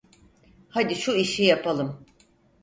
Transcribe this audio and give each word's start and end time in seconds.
Hadi 0.69 0.95
şu 0.95 1.11
işi 1.15 1.43
yapalım. 1.43 2.05